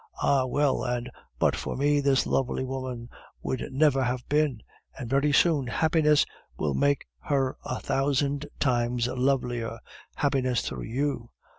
[0.19, 3.07] Ah, well, and but for me this lovely woman
[3.43, 4.63] would never have been.
[4.97, 6.25] And very soon happiness
[6.57, 9.77] will make her a thousand times lovelier,
[10.15, 11.29] happiness through you.